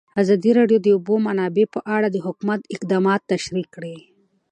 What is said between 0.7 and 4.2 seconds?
د د اوبو منابع په اړه د حکومت اقدامات تشریح کړي.